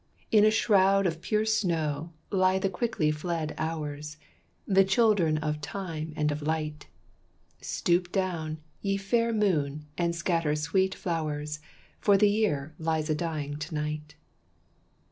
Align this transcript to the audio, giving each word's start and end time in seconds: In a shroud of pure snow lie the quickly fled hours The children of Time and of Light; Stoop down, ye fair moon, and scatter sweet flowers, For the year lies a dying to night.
In 0.31 0.43
a 0.43 0.49
shroud 0.49 1.05
of 1.05 1.21
pure 1.21 1.45
snow 1.45 2.11
lie 2.31 2.57
the 2.57 2.71
quickly 2.71 3.11
fled 3.11 3.53
hours 3.59 4.17
The 4.65 4.83
children 4.83 5.37
of 5.37 5.61
Time 5.61 6.11
and 6.15 6.31
of 6.31 6.41
Light; 6.41 6.87
Stoop 7.61 8.11
down, 8.11 8.57
ye 8.81 8.97
fair 8.97 9.31
moon, 9.31 9.85
and 9.99 10.15
scatter 10.15 10.55
sweet 10.55 10.95
flowers, 10.95 11.59
For 11.99 12.17
the 12.17 12.31
year 12.31 12.73
lies 12.79 13.11
a 13.11 13.15
dying 13.15 13.57
to 13.57 13.75
night. 13.75 14.15